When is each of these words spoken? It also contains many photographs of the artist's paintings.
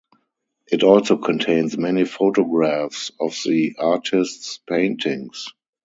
It 0.65 0.81
also 0.81 1.15
contains 1.15 1.77
many 1.77 2.05
photographs 2.05 3.11
of 3.19 3.37
the 3.45 3.75
artist's 3.77 4.57
paintings. 4.57 5.45